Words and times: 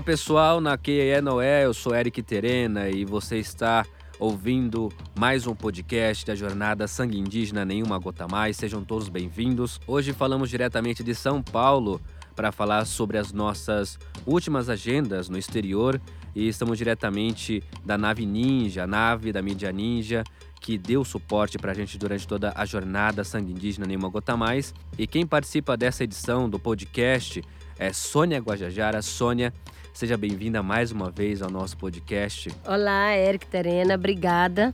Olá 0.00 0.06
pessoal, 0.06 0.62
na 0.62 0.78
QE 0.78 1.20
Noé, 1.22 1.66
eu 1.66 1.74
sou 1.74 1.94
Eric 1.94 2.22
Terena 2.22 2.88
e 2.88 3.04
você 3.04 3.36
está 3.36 3.84
ouvindo 4.18 4.88
mais 5.14 5.46
um 5.46 5.54
podcast 5.54 6.24
da 6.24 6.34
jornada 6.34 6.88
Sangue 6.88 7.18
Indígena 7.18 7.66
Nenhuma 7.66 7.98
Gota 7.98 8.26
Mais. 8.26 8.56
Sejam 8.56 8.82
todos 8.82 9.10
bem-vindos. 9.10 9.78
Hoje 9.86 10.14
falamos 10.14 10.48
diretamente 10.48 11.04
de 11.04 11.14
São 11.14 11.42
Paulo 11.42 12.00
para 12.34 12.50
falar 12.50 12.86
sobre 12.86 13.18
as 13.18 13.30
nossas 13.30 13.98
últimas 14.24 14.70
agendas 14.70 15.28
no 15.28 15.36
exterior 15.36 16.00
e 16.34 16.48
estamos 16.48 16.78
diretamente 16.78 17.62
da 17.84 17.98
nave 17.98 18.24
Ninja, 18.24 18.84
a 18.84 18.86
nave 18.86 19.34
da 19.34 19.42
mídia 19.42 19.70
Ninja, 19.70 20.24
que 20.62 20.78
deu 20.78 21.04
suporte 21.04 21.58
para 21.58 21.72
a 21.72 21.74
gente 21.74 21.98
durante 21.98 22.26
toda 22.26 22.54
a 22.56 22.64
jornada 22.64 23.22
Sangue 23.22 23.52
Indígena 23.52 23.86
Nenhuma 23.86 24.08
Gota 24.08 24.34
Mais. 24.34 24.72
E 24.96 25.06
quem 25.06 25.26
participa 25.26 25.76
dessa 25.76 26.04
edição 26.04 26.48
do 26.48 26.58
podcast 26.58 27.42
é 27.78 27.92
Sônia 27.94 28.38
Guajajara. 28.38 29.00
Sônia, 29.00 29.52
seja 29.92 30.16
bem-vinda 30.16 30.62
mais 30.62 30.92
uma 30.92 31.10
vez 31.10 31.42
ao 31.42 31.50
nosso 31.50 31.76
podcast. 31.76 32.50
Olá, 32.66 33.16
Eric 33.16 33.46
Terena, 33.46 33.94
obrigada. 33.94 34.72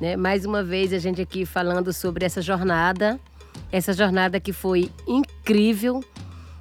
Né? 0.00 0.16
Mais 0.16 0.44
uma 0.44 0.62
vez 0.62 0.92
a 0.92 0.98
gente 0.98 1.20
aqui 1.20 1.46
falando 1.46 1.92
sobre 1.92 2.24
essa 2.24 2.42
jornada, 2.42 3.18
essa 3.70 3.92
jornada 3.92 4.40
que 4.40 4.52
foi 4.52 4.90
incrível. 5.06 6.02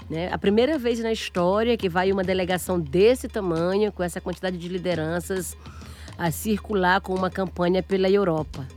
Né? 0.10 0.32
A 0.32 0.38
primeira 0.38 0.78
vez 0.78 1.00
na 1.00 1.12
história 1.12 1.78
que 1.78 1.90
vai 1.90 2.12
uma 2.12 2.24
delegação 2.24 2.80
desse 2.80 3.28
tamanho, 3.28 3.92
com 3.92 4.04
essa 4.04 4.22
quantidade 4.22 4.58
de 4.58 4.68
lideranças, 4.68 5.58
a 6.18 6.30
circular 6.30 7.02
com 7.02 7.16
uma 7.16 7.30
campanha 7.30 7.82
pela 7.82 8.10
Europa. 8.10 8.68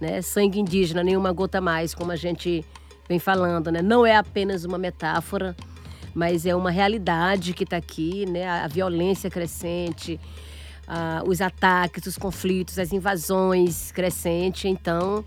Né? 0.00 0.20
Sangue 0.20 0.60
indígena, 0.60 1.02
nenhuma 1.02 1.32
gota 1.32 1.60
mais, 1.60 1.94
como 1.94 2.12
a 2.12 2.16
gente 2.16 2.64
vem 3.08 3.18
falando. 3.18 3.70
Né? 3.70 3.80
Não 3.80 4.04
é 4.04 4.16
apenas 4.16 4.64
uma 4.64 4.76
metáfora, 4.76 5.56
mas 6.14 6.46
é 6.46 6.54
uma 6.54 6.70
realidade 6.70 7.52
que 7.52 7.64
está 7.64 7.76
aqui, 7.76 8.26
né? 8.26 8.48
A 8.48 8.68
violência 8.68 9.30
crescente, 9.30 10.20
os 11.26 11.40
ataques, 11.40 12.06
os 12.06 12.18
conflitos, 12.18 12.78
as 12.78 12.92
invasões 12.92 13.90
crescente. 13.92 14.68
Então, 14.68 15.24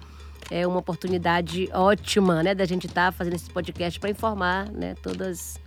é 0.49 0.65
uma 0.67 0.79
oportunidade 0.79 1.69
ótima, 1.73 2.43
né, 2.43 2.53
da 2.53 2.65
gente 2.65 2.87
estar 2.87 3.11
tá 3.11 3.11
fazendo 3.11 3.35
esse 3.35 3.49
podcast 3.49 3.99
para 3.99 4.09
informar, 4.09 4.71
né, 4.71 4.95
todas 5.01 5.59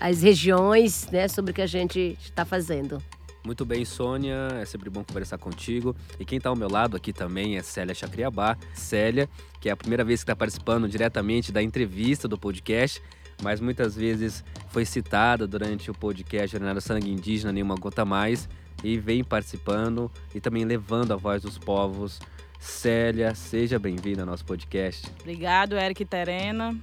as 0.00 0.22
regiões, 0.22 1.08
né, 1.10 1.26
sobre 1.28 1.50
o 1.50 1.54
que 1.54 1.62
a 1.62 1.66
gente 1.66 2.16
está 2.20 2.44
fazendo. 2.44 3.02
Muito 3.44 3.64
bem, 3.64 3.84
Sônia, 3.84 4.48
é 4.54 4.64
sempre 4.64 4.88
bom 4.88 5.04
conversar 5.04 5.36
contigo. 5.36 5.94
E 6.18 6.24
quem 6.24 6.38
está 6.38 6.48
ao 6.48 6.56
meu 6.56 6.68
lado 6.68 6.96
aqui 6.96 7.12
também 7.12 7.58
é 7.58 7.62
Célia 7.62 7.94
Chacriabá. 7.94 8.56
Célia, 8.72 9.28
que 9.60 9.68
é 9.68 9.72
a 9.72 9.76
primeira 9.76 10.02
vez 10.02 10.20
que 10.20 10.24
está 10.24 10.34
participando 10.34 10.88
diretamente 10.88 11.52
da 11.52 11.62
entrevista 11.62 12.26
do 12.26 12.38
podcast 12.38 13.02
mas 13.42 13.60
muitas 13.60 13.94
vezes 13.94 14.44
foi 14.68 14.84
citada 14.84 15.46
durante 15.46 15.90
o 15.90 15.94
podcast 15.94 16.52
Jornada 16.52 16.80
Sangue 16.80 17.10
Indígena 17.10 17.52
Nenhuma 17.52 17.76
Gota 17.76 18.04
Mais 18.04 18.48
e 18.82 18.98
vem 18.98 19.22
participando 19.24 20.10
e 20.34 20.40
também 20.40 20.64
levando 20.64 21.12
a 21.12 21.16
voz 21.16 21.42
dos 21.42 21.58
povos. 21.58 22.20
Célia, 22.58 23.34
seja 23.34 23.78
bem-vinda 23.78 24.22
ao 24.22 24.26
nosso 24.26 24.44
podcast. 24.44 25.10
Obrigado, 25.20 25.76
Eric 25.76 26.04
Terena. 26.04 26.74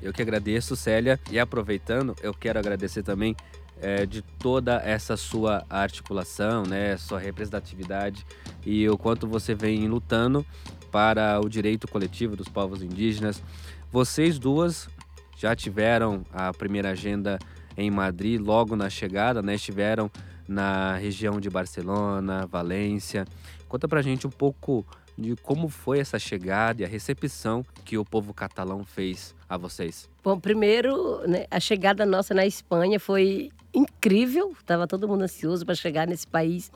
Eu 0.00 0.12
que 0.12 0.22
agradeço, 0.22 0.76
Célia. 0.76 1.18
E 1.30 1.38
aproveitando, 1.38 2.14
eu 2.22 2.32
quero 2.32 2.58
agradecer 2.58 3.02
também 3.02 3.34
é, 3.80 4.06
de 4.06 4.22
toda 4.22 4.76
essa 4.76 5.16
sua 5.16 5.64
articulação, 5.68 6.64
né, 6.64 6.96
sua 6.96 7.18
representatividade 7.18 8.24
e 8.64 8.88
o 8.88 8.96
quanto 8.96 9.26
você 9.26 9.54
vem 9.54 9.86
lutando 9.88 10.46
para 10.90 11.40
o 11.40 11.48
direito 11.48 11.86
coletivo 11.88 12.36
dos 12.36 12.48
povos 12.48 12.82
indígenas. 12.82 13.42
Vocês 13.90 14.38
duas 14.38 14.88
já 15.36 15.54
tiveram 15.54 16.24
a 16.32 16.52
primeira 16.52 16.90
agenda 16.90 17.38
em 17.76 17.90
Madrid 17.90 18.40
logo 18.40 18.74
na 18.74 18.88
chegada, 18.88 19.42
né? 19.42 19.54
Estiveram 19.54 20.10
na 20.48 20.96
região 20.96 21.38
de 21.40 21.50
Barcelona, 21.50 22.46
Valência. 22.46 23.26
Conta 23.68 23.86
pra 23.86 24.02
gente 24.02 24.26
um 24.26 24.30
pouco 24.30 24.86
de 25.18 25.34
como 25.36 25.68
foi 25.68 25.98
essa 25.98 26.18
chegada 26.18 26.82
e 26.82 26.84
a 26.84 26.88
recepção 26.88 27.64
que 27.84 27.96
o 27.96 28.04
povo 28.04 28.34
catalão 28.34 28.84
fez 28.84 29.34
a 29.48 29.56
vocês. 29.56 30.08
Bom, 30.22 30.38
primeiro, 30.38 31.26
né, 31.26 31.46
a 31.50 31.58
chegada 31.58 32.04
nossa 32.04 32.34
na 32.34 32.46
Espanha 32.46 33.00
foi 33.00 33.50
incrível. 33.74 34.54
Tava 34.64 34.86
todo 34.86 35.08
mundo 35.08 35.22
ansioso 35.22 35.64
para 35.64 35.74
chegar 35.74 36.06
nesse 36.06 36.26
país 36.26 36.70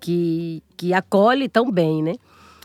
que, 0.00 0.62
que 0.76 0.92
acolhe 0.92 1.48
tão 1.48 1.70
bem, 1.70 2.02
né? 2.02 2.14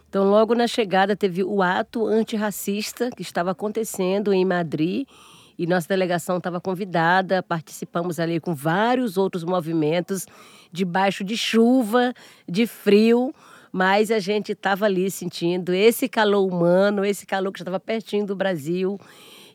Então, 0.10 0.28
logo 0.28 0.56
na 0.56 0.66
chegada, 0.66 1.16
teve 1.16 1.44
o 1.44 1.62
ato 1.62 2.08
antirracista 2.08 3.12
que 3.12 3.22
estava 3.22 3.52
acontecendo 3.52 4.34
em 4.34 4.44
Madrid 4.44 5.08
e 5.56 5.68
nossa 5.68 5.88
delegação 5.88 6.38
estava 6.38 6.60
convidada, 6.60 7.44
participamos 7.44 8.20
ali 8.20 8.40
com 8.40 8.56
vários 8.56 9.18
outros 9.18 9.44
movimentos, 9.44 10.26
debaixo 10.72 11.24
de 11.24 11.38
chuva, 11.38 12.12
de 12.48 12.66
frio, 12.66 13.32
mas 13.72 14.10
a 14.10 14.18
gente 14.18 14.54
estava 14.54 14.86
ali 14.86 15.12
sentindo 15.12 15.76
esse 15.76 16.10
calor 16.10 16.44
humano, 16.44 17.06
esse 17.06 17.28
calor 17.28 17.52
que 17.52 17.60
estava 17.60 17.80
pertinho 17.80 18.26
do 18.26 18.36
Brasil. 18.36 19.00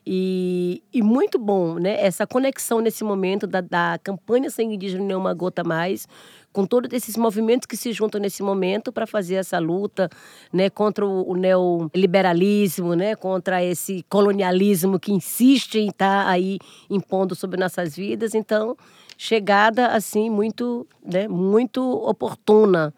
E, 0.07 0.83
e, 0.93 1.01
muito 1.01 1.39
bom, 1.39 1.79
né? 1.79 1.99
Essa 1.99 2.27
conexão 2.27 2.79
nesse 2.79 3.03
momento 3.03 3.47
da, 3.47 3.59
da 3.61 3.99
campanha 4.03 4.51
Sangue 4.51 4.75
Indígena 4.75 5.03
Nenhuma 5.03 5.33
Gota 5.33 5.63
Mais 5.63 6.07
com 6.55 6.65
todos 6.65 6.93
esses 6.93 7.17
movimentos 7.17 7.65
que 7.65 7.75
se 7.75 7.91
juntam 7.91 8.21
nesse 8.21 8.41
momento 8.41 8.89
para 8.89 9.05
fazer 9.05 9.35
essa 9.35 9.59
luta 9.59 10.09
né, 10.53 10.69
contra 10.69 11.05
o, 11.05 11.35
neoliberalismo, 11.35 12.93
né, 12.93 13.13
contra 13.13 13.61
esse 13.61 14.05
colonialismo 14.07 14.97
que 14.97 15.11
insiste 15.11 15.75
em 15.79 15.89
estar 15.89 16.23
tá 16.23 16.29
aí 16.29 16.57
impondo 16.89 17.35
sobre 17.35 17.59
nossas 17.59 17.93
vidas. 17.93 18.33
Então, 18.33 18.77
chegada 19.17 19.87
assim 19.87 20.29
muito, 20.29 20.87
né, 21.03 21.27
muito 21.27 21.81
oportuna 21.83 22.93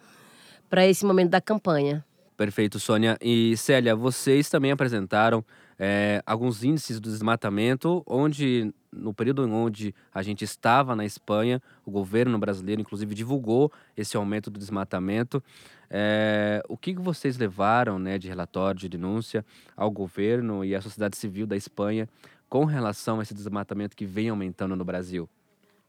para 0.69 0.85
esse 0.85 1.03
momento 1.03 1.31
da 1.31 1.41
campanha. 1.41 2.05
Perfeito, 2.35 2.79
Sônia. 2.79 3.17
E 3.19 3.57
Célia, 3.57 3.95
vocês 3.95 4.49
também 4.49 4.71
apresentaram 4.71 5.43
é, 5.79 6.21
alguns 6.25 6.63
índices 6.63 6.99
do 6.99 7.09
desmatamento, 7.09 8.03
onde 8.05 8.73
no 8.91 9.13
período 9.13 9.43
onde 9.49 9.93
a 10.13 10.23
gente 10.23 10.43
estava 10.43 10.95
na 10.95 11.05
Espanha, 11.05 11.61
o 11.85 11.91
governo 11.91 12.37
brasileiro, 12.39 12.81
inclusive, 12.81 13.13
divulgou 13.13 13.71
esse 13.95 14.17
aumento 14.17 14.49
do 14.49 14.59
desmatamento. 14.59 15.43
É, 15.89 16.63
o 16.67 16.75
que 16.75 16.93
vocês 16.95 17.37
levaram 17.37 17.99
né, 17.99 18.17
de 18.17 18.27
relatório, 18.27 18.79
de 18.79 18.89
denúncia 18.89 19.45
ao 19.75 19.91
governo 19.91 20.65
e 20.65 20.75
à 20.75 20.81
sociedade 20.81 21.15
civil 21.15 21.45
da 21.45 21.55
Espanha 21.55 22.09
com 22.49 22.65
relação 22.65 23.19
a 23.19 23.23
esse 23.23 23.33
desmatamento 23.33 23.95
que 23.95 24.05
vem 24.05 24.29
aumentando 24.29 24.75
no 24.75 24.83
Brasil? 24.83 25.29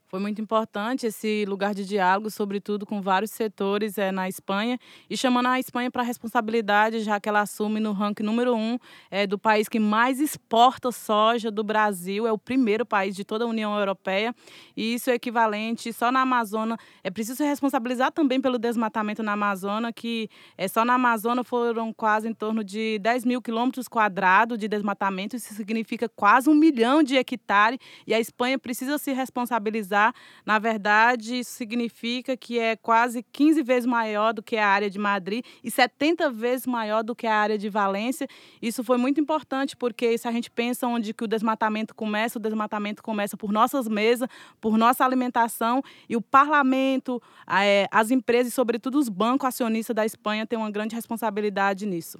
Foi 0.09 0.19
muito 0.19 0.41
importante 0.41 1.07
esse 1.07 1.45
lugar 1.45 1.75
de 1.75 1.85
diálogo, 1.85 2.31
sobretudo 2.31 2.87
com 2.87 3.03
vários 3.03 3.31
setores 3.31 3.99
é, 3.99 4.11
na 4.11 4.27
Espanha, 4.27 4.79
e 5.09 5.19
chamando 5.19 5.49
a 5.49 5.61
Espanha 5.61 5.91
para 5.91 6.03
responsabilidade, 6.03 7.01
já 7.01 7.21
que 7.21 7.29
ela 7.29 7.43
assume 7.43 7.79
no 7.79 7.93
ranking 7.93 8.23
número 8.23 8.57
um 8.57 8.79
é, 9.11 9.27
do 9.27 9.39
país 9.39 9.69
que 9.69 9.79
mais 9.79 10.19
exporta 10.19 10.91
soja 10.91 11.51
do 11.51 11.63
Brasil, 11.63 12.27
é 12.27 12.33
o 12.33 12.39
primeiro 12.39 12.87
país 12.87 13.15
de 13.15 13.23
toda 13.23 13.45
a 13.45 13.47
União 13.47 13.79
Europeia, 13.79 14.35
e 14.75 14.95
isso 14.95 15.11
é 15.11 15.15
equivalente 15.15 15.93
só 15.93 16.11
na 16.11 16.23
Amazônia. 16.23 16.79
É 17.05 17.11
preciso 17.11 17.45
responsabilizar 17.45 18.11
também 18.11 18.41
pelo 18.41 18.59
desmatamento 18.59 19.23
na 19.23 19.33
Amazônia, 19.33 19.93
que 19.93 20.31
é, 20.57 20.67
só 20.69 20.87
na 20.87 20.95
Amazônia 20.95 21.45
foram 21.45 21.93
quase 21.93 22.27
em 22.27 22.33
torno 22.33 22.65
de 22.65 22.99
10 23.01 23.27
mil 23.27 23.43
quilômetros 23.43 23.87
quadrados 23.87 24.57
de 24.57 24.69
desmatamento, 24.69 25.37
isso 25.37 25.53
significa 25.53 26.09
quase 26.09 26.49
um 26.49 26.55
milhão 26.55 27.03
de 27.03 27.15
hectares, 27.15 27.79
e 28.07 28.15
a 28.15 28.19
Espanha 28.19 28.59
precisa 28.59 28.97
se 28.97 29.13
responsabilizar 29.13 29.98
na 30.45 30.59
verdade, 30.59 31.41
isso 31.41 31.53
significa 31.53 32.37
que 32.37 32.59
é 32.59 32.77
quase 32.77 33.23
15 33.33 33.63
vezes 33.63 33.87
maior 33.87 34.33
do 34.33 34.43
que 34.43 34.57
a 34.57 34.67
área 34.67 34.91
de 34.91 34.99
Madrid 34.99 35.45
e 35.63 35.71
70 35.71 36.31
vezes 36.31 36.67
maior 36.67 37.03
do 37.03 37.15
que 37.15 37.27
a 37.27 37.35
área 37.35 37.59
de 37.59 37.69
Valência. 37.69 38.27
Isso 38.61 38.83
foi 38.85 38.97
muito 38.97 39.21
importante 39.21 39.77
porque 39.77 40.17
se 40.17 40.27
a 40.29 40.33
gente 40.33 40.51
pensa 40.51 40.87
onde 40.87 41.13
que 41.13 41.25
o 41.25 41.29
desmatamento 41.29 41.95
começa, 41.95 42.39
o 42.39 42.43
desmatamento 42.43 43.03
começa 43.03 43.37
por 43.37 43.53
nossas 43.53 43.89
mesas, 43.89 44.29
por 44.61 44.77
nossa 44.77 45.05
alimentação 45.05 45.83
e 46.09 46.17
o 46.17 46.23
parlamento, 46.23 47.23
é, 47.49 47.87
as 47.91 48.11
empresas 48.11 48.53
e 48.53 48.55
sobretudo 48.55 48.99
os 48.99 49.09
bancos 49.09 49.49
acionistas 49.49 49.95
da 49.95 50.05
Espanha 50.05 50.47
têm 50.47 50.59
uma 50.59 50.71
grande 50.71 50.95
responsabilidade 50.95 51.87
nisso. 51.87 52.19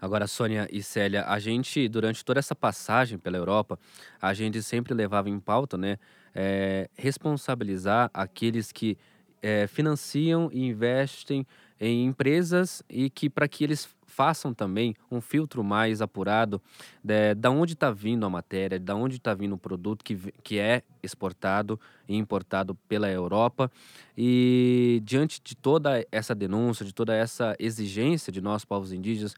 Agora, 0.00 0.26
Sônia 0.26 0.68
e 0.70 0.82
Célia, 0.82 1.24
a 1.26 1.38
gente, 1.38 1.88
durante 1.88 2.24
toda 2.24 2.38
essa 2.38 2.54
passagem 2.54 3.18
pela 3.18 3.36
Europa, 3.36 3.78
a 4.20 4.32
gente 4.34 4.62
sempre 4.62 4.94
levava 4.94 5.28
em 5.28 5.40
pauta, 5.40 5.76
né, 5.76 5.98
é, 6.34 6.88
responsabilizar 6.96 8.10
aqueles 8.12 8.72
que 8.72 8.96
é, 9.42 9.66
financiam 9.66 10.50
e 10.52 10.66
investem 10.66 11.46
em 11.80 12.04
empresas 12.04 12.82
e 12.88 13.08
que 13.08 13.30
para 13.30 13.46
que 13.46 13.62
eles 13.62 13.88
façam 14.18 14.52
também 14.52 14.96
um 15.10 15.20
filtro 15.20 15.62
mais 15.62 16.02
apurado 16.02 16.60
de, 17.04 17.34
da 17.34 17.50
onde 17.50 17.74
está 17.74 17.90
vindo 17.90 18.26
a 18.26 18.30
matéria, 18.30 18.78
da 18.80 18.96
onde 18.96 19.16
está 19.16 19.32
vindo 19.32 19.54
o 19.54 19.58
produto 19.58 20.04
que, 20.04 20.16
que 20.42 20.58
é 20.58 20.82
exportado 21.02 21.78
e 22.08 22.16
importado 22.16 22.74
pela 22.88 23.08
Europa. 23.08 23.70
E 24.16 25.00
diante 25.04 25.40
de 25.42 25.54
toda 25.54 26.04
essa 26.10 26.34
denúncia, 26.34 26.84
de 26.84 26.92
toda 26.92 27.14
essa 27.14 27.54
exigência 27.60 28.32
de 28.32 28.40
nós, 28.40 28.64
povos 28.64 28.92
indígenas, 28.92 29.36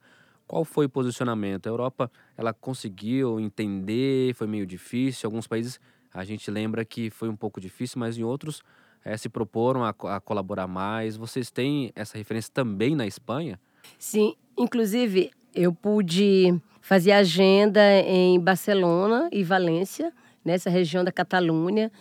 qual 0.51 0.65
foi 0.65 0.87
o 0.87 0.89
posicionamento? 0.89 1.69
A 1.69 1.71
Europa 1.71 2.11
ela 2.37 2.53
conseguiu 2.53 3.39
entender, 3.39 4.35
foi 4.35 4.49
meio 4.49 4.67
difícil, 4.67 5.29
alguns 5.29 5.47
países 5.47 5.79
a 6.13 6.25
gente 6.25 6.51
lembra 6.51 6.85
que 6.85 7.09
foi 7.09 7.29
um 7.29 7.37
pouco 7.37 7.61
difícil, 7.61 8.01
mas 8.01 8.19
em 8.19 8.25
outros 8.25 8.61
é, 9.05 9.17
se 9.17 9.29
proporam 9.29 9.85
a, 9.85 9.91
a 9.91 10.21
colaborar 10.21 10.67
mais. 10.67 11.17
Vocês 11.17 11.53
têm 11.53 11.93
essa 11.95 12.19
referência 12.19 12.51
também 12.53 12.97
na 12.97 13.07
Espanha? 13.07 13.61
Sim, 13.97 14.35
inclusive 14.59 15.31
eu 15.55 15.73
pude 15.73 16.61
fazer 16.81 17.13
agenda 17.13 17.81
em 18.01 18.41
Barcelona 18.41 19.29
e 19.31 19.45
Valência, 19.45 20.13
nessa 20.45 20.69
região 20.69 21.05
da 21.05 21.13
Catalunha, 21.13 21.93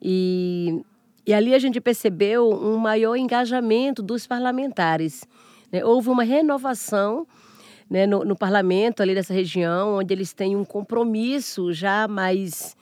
e, 0.00 0.82
e 1.26 1.34
ali 1.34 1.54
a 1.54 1.58
gente 1.58 1.78
percebeu 1.78 2.48
um 2.48 2.78
maior 2.78 3.16
engajamento 3.16 4.02
dos 4.02 4.26
parlamentares. 4.26 5.28
Né? 5.70 5.84
Houve 5.84 6.08
uma 6.08 6.22
renovação 6.22 7.26
né, 7.88 8.06
no, 8.06 8.24
no, 8.24 8.36
parlamento 8.36 9.02
ali 9.02 9.14
dessa 9.14 9.32
região, 9.32 9.96
onde 9.96 10.12
eles 10.12 10.32
têm 10.32 10.56
um 10.56 10.64
compromisso 10.64 11.72
já 11.72 12.06
mais, 12.06 12.76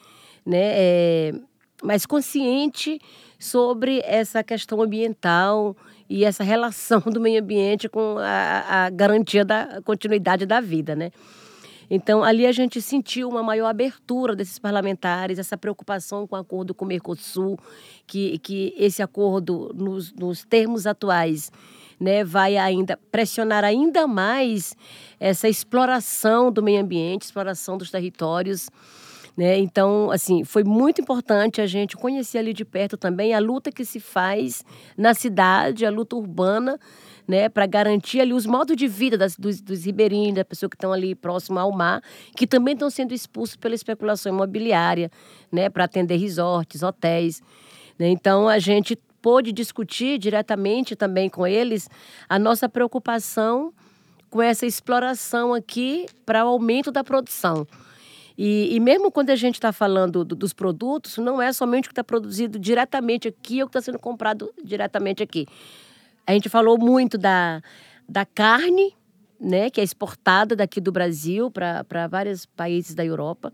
né, 0.44 0.73
é, 0.75 1.35
mais 1.82 2.05
consciente 2.06 3.00
sobre 3.38 4.00
essa 4.05 4.43
questão 4.43 4.81
ambiental 4.82 5.76
e 6.08 6.25
essa 6.25 6.43
relação 6.43 7.00
do 7.00 7.20
meio 7.20 7.41
ambiente 7.41 7.88
com 7.88 8.17
a, 8.19 8.87
a 8.87 8.91
garantia 8.91 9.44
da 9.44 9.81
continuidade 9.85 10.47
da 10.47 10.61
vida, 10.61 10.97
né? 10.97 11.11
Então, 11.88 12.25
ali 12.25 12.47
a 12.47 12.53
gente 12.53 12.82
sentiu 12.82 13.29
uma 13.29 13.43
maior 13.43 13.69
abertura 13.69 14.35
desses 14.35 14.58
parlamentares, 14.58 15.38
essa 15.38 15.56
preocupação 15.56 16.26
com 16.26 16.35
o 16.35 16.38
acordo 16.38 16.75
com 16.75 16.85
o 16.85 16.88
Mercosul, 16.88 17.58
que, 18.06 18.38
que 18.38 18.75
esse 18.76 19.03
acordo, 19.03 19.73
nos, 19.75 20.12
nos 20.12 20.44
termos 20.44 20.87
atuais, 20.87 21.50
né, 21.98 22.25
vai 22.25 22.56
ainda 22.56 22.98
pressionar 23.10 23.64
ainda 23.64 24.06
mais 24.06 24.75
essa 25.19 25.48
exploração 25.48 26.52
do 26.52 26.62
meio 26.62 26.81
ambiente, 26.81 27.22
exploração 27.22 27.78
dos 27.78 27.90
territórios. 27.90 28.69
Né? 29.37 29.58
Então, 29.58 30.10
assim, 30.10 30.44
foi 30.44 30.64
muito 30.64 31.00
importante 31.00 31.60
a 31.60 31.66
gente 31.66 31.96
conhecer 31.96 32.38
ali 32.38 32.54
de 32.54 32.64
perto 32.64 32.96
também 32.96 33.34
a 33.34 33.38
luta 33.38 33.70
que 33.70 33.84
se 33.84 34.00
faz 34.00 34.64
na 34.96 35.12
cidade, 35.12 35.84
a 35.84 35.90
luta 35.90 36.16
urbana, 36.16 36.78
né, 37.28 37.48
para 37.48 37.66
garantir 37.66 38.20
ali 38.20 38.32
os 38.32 38.46
modos 38.46 38.76
de 38.76 38.87
vida 38.87 39.19
das, 39.19 39.37
dos, 39.37 39.60
dos 39.60 39.84
ribeirinhos, 39.84 40.37
das 40.37 40.44
pessoas 40.44 40.70
que 40.70 40.76
estão 40.76 40.93
ali 40.93 41.14
próximo 41.14 41.58
ao 41.58 41.72
mar, 41.72 42.00
que 42.37 42.46
também 42.46 42.75
estão 42.75 42.88
sendo 42.88 43.12
expulsos 43.12 43.56
pela 43.56 43.75
especulação 43.75 44.32
imobiliária, 44.32 45.10
né, 45.50 45.69
para 45.69 45.84
atender 45.84 46.16
resorts, 46.16 46.82
hotéis. 46.82 47.43
Né? 47.98 48.08
Então, 48.08 48.48
a 48.48 48.58
gente 48.58 48.96
pôde 49.21 49.53
discutir 49.53 50.19
diretamente 50.19 50.95
também 50.95 51.29
com 51.29 51.47
eles 51.47 51.89
a 52.29 52.39
nossa 52.39 52.69
preocupação 52.69 53.73
com 54.31 54.43
essa 54.43 54.67
exploração 54.67 55.55
aqui 55.55 56.07
para 56.25 56.45
o 56.45 56.49
aumento 56.49 56.91
da 56.91 57.03
produção. 57.03 57.67
E, 58.37 58.75
e 58.75 58.81
mesmo 58.81 59.11
quando 59.11 59.31
a 59.31 59.37
gente 59.37 59.55
está 59.55 59.73
falando 59.73 60.25
do, 60.25 60.37
dos 60.37 60.53
produtos, 60.53 61.17
não 61.17 61.41
é 61.41 61.53
somente 61.53 61.87
o 61.87 61.89
que 61.89 61.93
está 61.93 62.05
produzido 62.05 62.59
diretamente 62.59 63.29
aqui 63.29 63.63
ou 63.63 63.67
o 63.67 63.71
que 63.71 63.79
está 63.79 63.81
sendo 63.81 63.99
comprado 63.99 64.53
diretamente 64.63 65.23
aqui. 65.23 65.47
A 66.27 66.33
gente 66.33 66.49
falou 66.49 66.77
muito 66.77 67.17
da, 67.17 67.63
da 68.07 68.27
carne, 68.27 68.95
né, 69.41 69.71
que 69.71 69.81
é 69.81 69.85
exportada 69.85 70.55
daqui 70.55 70.81
do 70.81 70.93
Brasil 70.93 71.51
para 71.51 72.07
vários 72.09 72.45
países 72.45 72.95
da 72.95 73.05
Europa. 73.05 73.51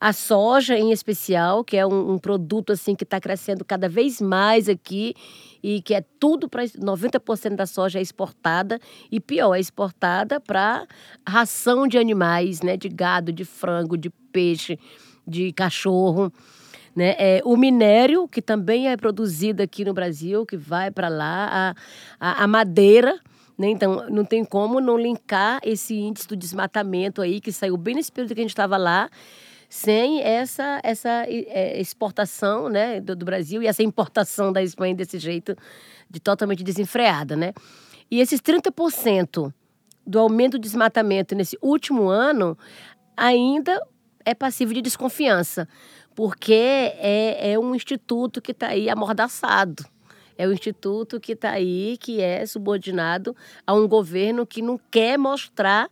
A 0.00 0.12
soja, 0.12 0.78
em 0.78 0.92
especial, 0.92 1.64
que 1.64 1.76
é 1.76 1.86
um, 1.86 2.12
um 2.12 2.18
produto 2.18 2.72
assim 2.72 2.94
que 2.94 3.04
está 3.04 3.20
crescendo 3.20 3.64
cada 3.64 3.88
vez 3.88 4.20
mais 4.20 4.68
aqui 4.68 5.14
e 5.62 5.82
que 5.82 5.92
é 5.92 6.04
tudo 6.20 6.48
para 6.48 6.64
90% 6.64 7.56
da 7.56 7.66
soja 7.66 7.98
é 7.98 8.02
exportada 8.02 8.78
e 9.10 9.18
pior, 9.18 9.54
é 9.54 9.60
exportada 9.60 10.40
para 10.40 10.86
ração 11.26 11.88
de 11.88 11.98
animais, 11.98 12.62
né, 12.62 12.76
de 12.76 12.88
gado, 12.88 13.32
de 13.32 13.44
frango, 13.44 13.96
de 13.96 14.10
peixe, 14.32 14.78
de 15.26 15.52
cachorro. 15.52 16.32
Né? 16.94 17.14
É, 17.18 17.40
o 17.44 17.56
minério, 17.56 18.28
que 18.28 18.40
também 18.40 18.88
é 18.88 18.96
produzido 18.96 19.62
aqui 19.62 19.84
no 19.84 19.92
Brasil, 19.92 20.46
que 20.46 20.56
vai 20.56 20.90
para 20.90 21.08
lá, 21.08 21.48
a, 21.50 21.74
a, 22.18 22.44
a 22.44 22.46
madeira, 22.46 23.20
né? 23.58 23.68
Então, 23.68 24.08
não 24.08 24.24
tem 24.24 24.44
como 24.44 24.80
não 24.80 24.96
linkar 24.96 25.60
esse 25.64 25.94
índice 25.94 26.28
do 26.28 26.36
desmatamento 26.36 27.20
aí, 27.20 27.40
que 27.40 27.50
saiu 27.50 27.76
bem 27.76 27.96
nesse 27.96 28.12
período 28.12 28.34
que 28.34 28.40
a 28.40 28.44
gente 28.44 28.50
estava 28.50 28.76
lá, 28.76 29.10
sem 29.68 30.22
essa, 30.22 30.80
essa 30.82 31.24
é, 31.28 31.78
exportação 31.78 32.68
né, 32.68 33.00
do, 33.00 33.14
do, 33.14 33.24
Brasil 33.24 33.62
e 33.62 33.66
essa 33.66 33.82
importação 33.82 34.52
da 34.52 34.62
Espanha 34.62 34.94
desse 34.94 35.18
jeito, 35.18 35.54
de 36.08 36.18
totalmente 36.18 36.64
desenfreada. 36.64 37.36
Né? 37.36 37.52
E 38.10 38.20
esses 38.20 38.40
30% 38.40 39.52
do 40.06 40.18
aumento 40.18 40.52
do 40.52 40.62
desmatamento 40.62 41.34
nesse 41.34 41.58
último 41.60 42.08
ano 42.08 42.56
ainda 43.14 43.78
é 44.24 44.34
passivo 44.34 44.72
de 44.72 44.80
desconfiança, 44.80 45.68
porque 46.14 46.52
é, 46.54 47.52
é 47.52 47.58
um 47.58 47.74
instituto 47.74 48.40
que 48.40 48.52
está 48.52 48.68
aí 48.68 48.88
amordaçado. 48.88 49.84
É 50.36 50.46
o 50.46 50.52
instituto 50.52 51.18
que 51.18 51.32
está 51.32 51.50
aí, 51.50 51.96
que 51.98 52.20
é 52.20 52.46
subordinado 52.46 53.34
a 53.66 53.74
um 53.74 53.88
governo 53.88 54.46
que 54.46 54.62
não 54.62 54.78
quer 54.90 55.18
mostrar 55.18 55.88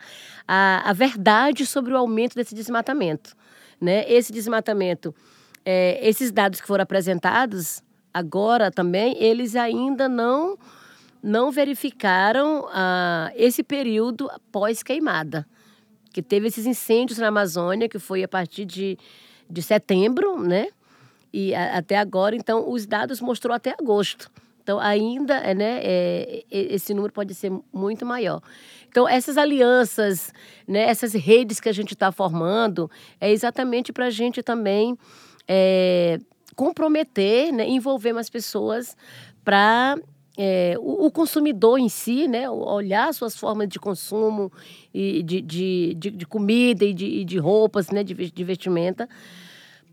a, 0.46 0.88
a 0.88 0.92
verdade 0.92 1.66
sobre 1.66 1.92
o 1.92 1.96
aumento 1.96 2.36
desse 2.36 2.54
desmatamento. 2.54 3.36
Né? 3.80 4.10
Esse 4.10 4.32
desmatamento, 4.32 5.14
é, 5.64 5.98
esses 6.06 6.32
dados 6.32 6.60
que 6.60 6.66
foram 6.66 6.82
apresentados 6.82 7.82
agora 8.12 8.70
também, 8.70 9.14
eles 9.22 9.54
ainda 9.54 10.08
não, 10.08 10.58
não 11.22 11.50
verificaram 11.50 12.66
ah, 12.70 13.30
esse 13.34 13.62
período 13.62 14.30
pós-queimada. 14.50 15.46
Que 16.12 16.22
teve 16.22 16.48
esses 16.48 16.64
incêndios 16.64 17.18
na 17.18 17.28
Amazônia, 17.28 17.88
que 17.88 17.98
foi 17.98 18.22
a 18.22 18.28
partir 18.28 18.64
de, 18.64 18.98
de 19.50 19.62
setembro, 19.62 20.40
né? 20.40 20.68
E 21.30 21.54
a, 21.54 21.76
até 21.76 21.98
agora, 21.98 22.34
então, 22.34 22.70
os 22.70 22.86
dados 22.86 23.20
mostrou 23.20 23.54
até 23.54 23.74
agosto. 23.78 24.30
Então, 24.66 24.80
ainda, 24.80 25.34
é, 25.34 25.54
né, 25.54 25.78
é, 25.80 26.44
esse 26.50 26.92
número 26.92 27.12
pode 27.12 27.32
ser 27.34 27.52
muito 27.72 28.04
maior. 28.04 28.42
Então, 28.88 29.08
essas 29.08 29.38
alianças, 29.38 30.32
né, 30.66 30.80
essas 30.80 31.12
redes 31.12 31.60
que 31.60 31.68
a 31.68 31.72
gente 31.72 31.94
está 31.94 32.10
formando, 32.10 32.90
é 33.20 33.30
exatamente 33.30 33.92
para 33.92 34.06
a 34.06 34.10
gente 34.10 34.42
também 34.42 34.98
é, 35.46 36.18
comprometer, 36.56 37.52
né, 37.52 37.64
envolver 37.68 38.12
mais 38.12 38.28
pessoas 38.28 38.96
para 39.44 39.96
é, 40.36 40.74
o, 40.80 41.06
o, 41.06 41.10
consumidor 41.12 41.78
em 41.78 41.88
si, 41.88 42.26
né, 42.26 42.50
olhar 42.50 43.14
suas 43.14 43.36
formas 43.36 43.68
de 43.68 43.78
consumo 43.78 44.50
e 44.92 45.22
de, 45.22 45.40
de, 45.42 45.94
de, 45.94 46.10
de 46.10 46.26
comida 46.26 46.84
e 46.84 46.92
de, 46.92 47.24
de 47.24 47.38
roupas, 47.38 47.90
né, 47.90 48.02
de, 48.02 48.14
de 48.14 48.42
vestimenta, 48.42 49.08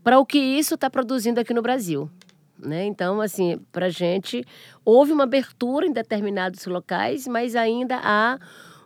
para 0.02 0.18
o 0.18 0.26
que 0.26 0.36
isso 0.36 0.74
está 0.74 0.90
produzindo 0.90 1.38
aqui 1.38 1.54
no 1.54 1.62
Brasil. 1.62 2.10
Né? 2.58 2.84
Então, 2.84 3.20
assim, 3.20 3.58
para 3.72 3.86
a 3.86 3.90
gente, 3.90 4.44
houve 4.84 5.12
uma 5.12 5.24
abertura 5.24 5.86
em 5.86 5.92
determinados 5.92 6.64
locais, 6.66 7.26
mas 7.26 7.56
ainda 7.56 8.00
há 8.02 8.38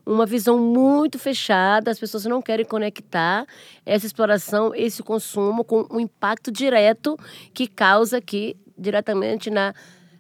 uma 0.07 0.25
visão 0.25 0.59
muito 0.59 1.19
fechada, 1.19 1.91
as 1.91 1.99
pessoas 1.99 2.25
não 2.25 2.41
querem 2.41 2.65
conectar 2.65 3.47
essa 3.85 4.07
exploração, 4.07 4.75
esse 4.75 5.03
consumo 5.03 5.63
com 5.63 5.87
um 5.91 6.01
impacto 6.01 6.51
direto 6.51 7.19
que 7.53 7.67
causa 7.67 8.17
aqui 8.17 8.57
diretamente 8.77 9.51
na, 9.51 9.75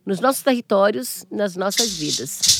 nos 0.04 0.20
nossos 0.20 0.42
territórios, 0.42 1.24
nas 1.30 1.56
nossas 1.56 1.96
vidas. 1.96 2.57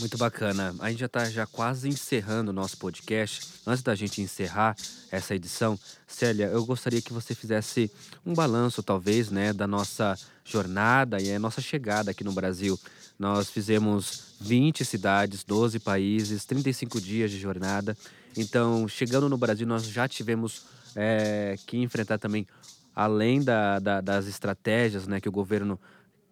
Muito 0.00 0.18
bacana. 0.18 0.74
A 0.80 0.90
gente 0.90 1.00
já 1.00 1.06
está 1.06 1.24
já 1.30 1.46
quase 1.46 1.88
encerrando 1.88 2.50
o 2.50 2.54
nosso 2.54 2.76
podcast. 2.76 3.46
Antes 3.64 3.82
da 3.82 3.94
gente 3.94 4.20
encerrar 4.20 4.76
essa 5.10 5.34
edição, 5.34 5.78
Célia, 6.06 6.46
eu 6.46 6.64
gostaria 6.66 7.00
que 7.00 7.12
você 7.12 7.34
fizesse 7.34 7.90
um 8.26 8.34
balanço, 8.34 8.82
talvez, 8.82 9.30
né, 9.30 9.52
da 9.52 9.66
nossa 9.66 10.18
jornada 10.44 11.22
e 11.22 11.32
a 11.32 11.38
nossa 11.38 11.60
chegada 11.60 12.10
aqui 12.10 12.24
no 12.24 12.32
Brasil. 12.32 12.78
Nós 13.16 13.48
fizemos 13.48 14.34
20 14.40 14.84
cidades, 14.84 15.44
12 15.44 15.78
países, 15.78 16.44
35 16.44 17.00
dias 17.00 17.30
de 17.30 17.38
jornada. 17.38 17.96
Então, 18.36 18.88
chegando 18.88 19.28
no 19.28 19.38
Brasil, 19.38 19.66
nós 19.66 19.84
já 19.84 20.08
tivemos 20.08 20.66
é, 20.96 21.56
que 21.66 21.76
enfrentar 21.78 22.18
também, 22.18 22.48
além 22.94 23.42
da, 23.42 23.78
da, 23.78 24.00
das 24.00 24.26
estratégias 24.26 25.06
né, 25.06 25.20
que 25.20 25.28
o 25.28 25.32
governo 25.32 25.78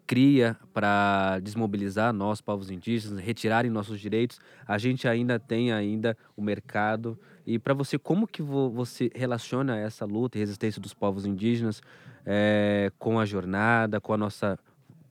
cria 0.07 0.57
para 0.73 1.39
desmobilizar 1.41 2.13
nós, 2.13 2.41
povos 2.41 2.71
indígenas, 2.71 3.23
retirarem 3.23 3.71
nossos 3.71 4.01
direitos, 4.01 4.41
a 4.67 4.79
gente 4.79 5.09
ainda 5.09 5.39
tem 5.39 5.73
ainda 5.73 6.17
o 6.37 6.43
mercado. 6.43 7.19
E 7.47 7.59
para 7.59 7.75
você, 7.75 7.99
como 7.99 8.27
que 8.27 8.43
você 8.43 9.11
relaciona 9.15 9.79
essa 9.79 10.05
luta 10.05 10.37
e 10.37 10.41
resistência 10.41 10.81
dos 10.81 10.95
povos 10.95 11.25
indígenas 11.25 11.83
é, 12.27 12.93
com 12.99 13.19
a 13.19 13.25
jornada, 13.25 14.01
com 14.01 14.13
a 14.13 14.17
nossa 14.17 14.59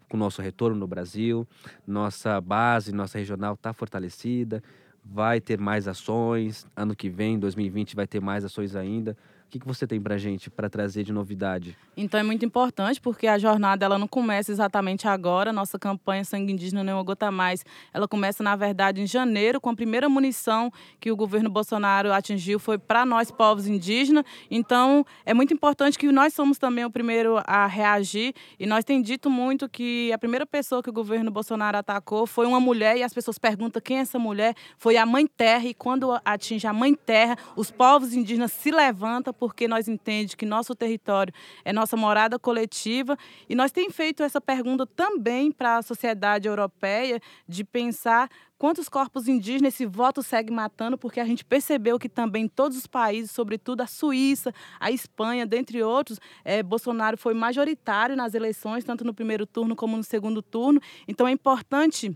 com 0.09 0.17
o 0.17 0.19
nosso 0.19 0.41
retorno 0.41 0.77
no 0.77 0.85
Brasil, 0.85 1.47
nossa 1.87 2.41
base, 2.41 2.91
nossa 2.91 3.17
regional 3.17 3.53
está 3.53 3.71
fortalecida, 3.71 4.61
vai 5.05 5.39
ter 5.39 5.57
mais 5.57 5.87
ações, 5.87 6.67
ano 6.75 6.93
que 6.93 7.09
vem, 7.09 7.39
2020, 7.39 7.95
vai 7.95 8.05
ter 8.05 8.19
mais 8.19 8.43
ações 8.43 8.75
ainda. 8.75 9.15
Que, 9.51 9.59
que 9.59 9.67
você 9.67 9.85
tem 9.85 9.99
para 9.99 10.17
gente 10.17 10.49
para 10.49 10.69
trazer 10.69 11.03
de 11.03 11.11
novidade? 11.11 11.77
Então 11.95 12.17
é 12.17 12.23
muito 12.23 12.45
importante 12.45 13.01
porque 13.01 13.27
a 13.27 13.37
jornada 13.37 13.85
ela 13.85 13.99
não 13.99 14.07
começa 14.07 14.49
exatamente 14.49 15.07
agora. 15.07 15.51
Nossa 15.51 15.77
campanha 15.77 16.23
Sangue 16.23 16.53
Indígena 16.53 16.83
Não 16.83 16.93
é 16.93 16.95
uma 16.95 17.03
Gota 17.03 17.29
Mais, 17.29 17.65
ela 17.93 18.07
começa 18.07 18.41
na 18.41 18.55
verdade 18.55 19.01
em 19.01 19.05
janeiro 19.05 19.59
com 19.59 19.69
a 19.69 19.75
primeira 19.75 20.07
munição 20.07 20.71
que 20.99 21.11
o 21.11 21.15
governo 21.17 21.49
Bolsonaro 21.49 22.13
atingiu 22.13 22.59
foi 22.59 22.77
para 22.77 23.05
nós 23.05 23.29
povos 23.29 23.67
indígenas. 23.67 24.23
Então 24.49 25.05
é 25.25 25.33
muito 25.33 25.53
importante 25.53 25.99
que 25.99 26.09
nós 26.11 26.33
somos 26.33 26.57
também 26.57 26.85
o 26.85 26.89
primeiro 26.89 27.41
a 27.45 27.67
reagir 27.67 28.33
e 28.57 28.65
nós 28.65 28.85
tem 28.85 29.01
dito 29.01 29.29
muito 29.29 29.67
que 29.67 30.11
a 30.13 30.17
primeira 30.17 30.45
pessoa 30.45 30.81
que 30.81 30.89
o 30.89 30.93
governo 30.93 31.29
Bolsonaro 31.29 31.77
atacou 31.77 32.25
foi 32.25 32.45
uma 32.45 32.59
mulher 32.59 32.95
e 32.95 33.03
as 33.03 33.13
pessoas 33.13 33.37
perguntam 33.37 33.81
quem 33.81 33.97
é 33.97 34.01
essa 34.01 34.17
mulher. 34.17 34.55
Foi 34.77 34.95
a 34.95 35.05
Mãe 35.05 35.27
Terra 35.27 35.65
e 35.65 35.73
quando 35.73 36.17
atinge 36.23 36.65
a 36.65 36.71
Mãe 36.71 36.95
Terra, 36.95 37.37
os 37.57 37.69
povos 37.69 38.13
indígenas 38.13 38.53
se 38.53 38.71
levantam 38.71 39.33
porque 39.41 39.67
nós 39.67 39.87
entendemos 39.87 40.35
que 40.35 40.45
nosso 40.45 40.75
território 40.75 41.33
é 41.65 41.73
nossa 41.73 41.97
morada 41.97 42.37
coletiva 42.37 43.17
e 43.49 43.55
nós 43.55 43.71
temos 43.71 43.95
feito 43.95 44.21
essa 44.21 44.39
pergunta 44.39 44.85
também 44.85 45.51
para 45.51 45.77
a 45.77 45.81
sociedade 45.81 46.47
europeia 46.47 47.19
de 47.47 47.63
pensar 47.63 48.29
quantos 48.55 48.87
corpos 48.87 49.27
indígenas 49.27 49.73
esse 49.73 49.87
voto 49.87 50.21
segue 50.21 50.53
matando, 50.53 50.95
porque 50.95 51.19
a 51.19 51.25
gente 51.25 51.43
percebeu 51.43 51.97
que 51.97 52.07
também 52.07 52.47
todos 52.47 52.77
os 52.77 52.85
países, 52.85 53.31
sobretudo 53.31 53.81
a 53.81 53.87
Suíça, 53.87 54.53
a 54.79 54.91
Espanha, 54.91 55.43
dentre 55.43 55.81
outros, 55.81 56.19
é, 56.45 56.61
Bolsonaro 56.61 57.17
foi 57.17 57.33
majoritário 57.33 58.15
nas 58.15 58.35
eleições, 58.35 58.83
tanto 58.83 59.03
no 59.03 59.11
primeiro 59.11 59.47
turno 59.47 59.75
como 59.75 59.97
no 59.97 60.03
segundo 60.03 60.43
turno. 60.43 60.79
Então 61.07 61.27
é 61.27 61.31
importante 61.31 62.15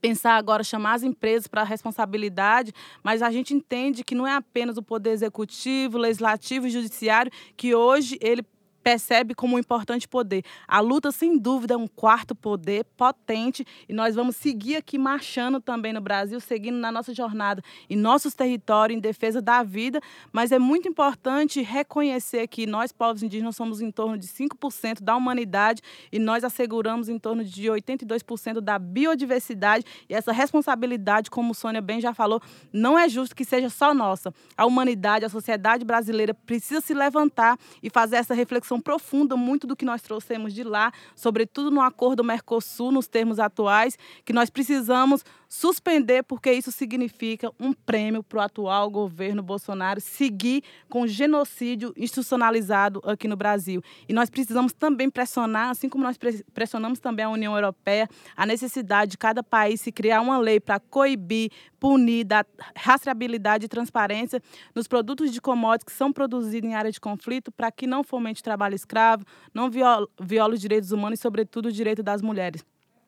pensar 0.00 0.36
agora 0.36 0.64
chamar 0.64 0.94
as 0.94 1.02
empresas 1.02 1.46
para 1.46 1.62
responsabilidade, 1.62 2.72
mas 3.02 3.22
a 3.22 3.30
gente 3.30 3.54
entende 3.54 4.04
que 4.04 4.14
não 4.14 4.26
é 4.26 4.34
apenas 4.34 4.76
o 4.76 4.82
poder 4.82 5.10
executivo, 5.10 5.98
legislativo 5.98 6.66
e 6.66 6.70
judiciário 6.70 7.30
que 7.56 7.74
hoje 7.74 8.18
ele 8.20 8.42
percebe 8.82 9.34
como 9.34 9.56
um 9.56 9.58
importante 9.58 10.08
poder. 10.08 10.44
A 10.66 10.80
luta, 10.80 11.12
sem 11.12 11.38
dúvida, 11.38 11.74
é 11.74 11.76
um 11.76 11.86
quarto 11.86 12.34
poder 12.34 12.84
potente 12.96 13.64
e 13.88 13.92
nós 13.92 14.14
vamos 14.14 14.36
seguir 14.36 14.76
aqui 14.76 14.98
marchando 14.98 15.60
também 15.60 15.92
no 15.92 16.00
Brasil, 16.00 16.40
seguindo 16.40 16.76
na 16.76 16.90
nossa 16.90 17.14
jornada 17.14 17.62
em 17.88 17.96
nossos 17.96 18.34
territórios, 18.34 18.96
em 18.96 19.00
defesa 19.00 19.40
da 19.40 19.62
vida, 19.62 20.00
mas 20.32 20.52
é 20.52 20.58
muito 20.58 20.88
importante 20.88 21.62
reconhecer 21.62 22.46
que 22.48 22.66
nós, 22.66 22.92
povos 22.92 23.22
indígenas, 23.22 23.56
somos 23.56 23.80
em 23.80 23.90
torno 23.90 24.18
de 24.18 24.26
5% 24.26 25.00
da 25.02 25.16
humanidade 25.16 25.82
e 26.10 26.18
nós 26.18 26.44
asseguramos 26.44 27.08
em 27.08 27.18
torno 27.18 27.44
de 27.44 27.62
82% 27.64 28.60
da 28.60 28.78
biodiversidade 28.78 29.84
e 30.08 30.14
essa 30.14 30.32
responsabilidade, 30.32 31.30
como 31.30 31.54
Sônia 31.54 31.80
bem 31.80 32.00
já 32.00 32.14
falou, 32.14 32.40
não 32.72 32.98
é 32.98 33.08
justo 33.08 33.34
que 33.34 33.44
seja 33.44 33.68
só 33.68 33.94
nossa. 33.94 34.32
A 34.56 34.66
humanidade, 34.66 35.24
a 35.24 35.28
sociedade 35.28 35.84
brasileira 35.84 36.34
precisa 36.34 36.80
se 36.80 36.94
levantar 36.94 37.58
e 37.82 37.90
fazer 37.90 38.16
essa 38.16 38.34
reflexão 38.34 38.71
reflexão 38.72 38.80
profunda 38.80 39.36
muito 39.36 39.66
do 39.66 39.76
que 39.76 39.84
nós 39.84 40.02
trouxemos 40.02 40.54
de 40.54 40.62
lá, 40.62 40.92
sobretudo 41.14 41.70
no 41.70 41.80
acordo 41.80 42.24
Mercosul, 42.24 42.92
nos 42.92 43.06
termos 43.06 43.38
atuais, 43.38 43.98
que 44.24 44.32
nós 44.32 44.48
precisamos 44.48 45.24
suspender, 45.48 46.22
porque 46.22 46.50
isso 46.50 46.72
significa 46.72 47.50
um 47.60 47.72
prêmio 47.72 48.22
para 48.22 48.38
o 48.38 48.40
atual 48.40 48.90
governo 48.90 49.42
Bolsonaro 49.42 50.00
seguir 50.00 50.62
com 50.88 51.06
genocídio 51.06 51.92
institucionalizado 51.96 53.02
aqui 53.04 53.28
no 53.28 53.36
Brasil. 53.36 53.82
E 54.08 54.12
nós 54.14 54.30
precisamos 54.30 54.72
também 54.72 55.10
pressionar, 55.10 55.68
assim 55.70 55.88
como 55.88 56.04
nós 56.04 56.18
pressionamos 56.54 56.98
também 56.98 57.26
a 57.26 57.28
União 57.28 57.54
Europeia, 57.54 58.08
a 58.34 58.46
necessidade 58.46 59.12
de 59.12 59.18
cada 59.18 59.42
país 59.42 59.80
se 59.80 59.92
criar 59.92 60.22
uma 60.22 60.38
lei 60.38 60.58
para 60.58 60.80
coibir, 60.80 61.50
punir, 61.82 62.22
dar 62.22 62.46
rastreabilidade 62.76 63.66
e 63.66 63.68
transparência 63.68 64.40
nos 64.72 64.86
produtos 64.86 65.32
de 65.32 65.40
commodities 65.40 65.84
que 65.84 65.90
são 65.90 66.12
produzidos 66.12 66.70
em 66.70 66.76
área 66.76 66.92
de 66.92 67.00
conflito, 67.00 67.50
para 67.50 67.72
que 67.72 67.88
não 67.88 68.04
fomente 68.04 68.40
trabalho 68.40 68.76
escravo, 68.76 69.24
não 69.52 69.68
viola, 69.68 70.06
viola 70.20 70.54
os 70.54 70.60
direitos 70.60 70.92
humanos 70.92 71.18
e, 71.18 71.22
sobretudo, 71.22 71.66
o 71.66 71.72
direito 71.72 72.00
das 72.00 72.22
mulheres. 72.22 72.64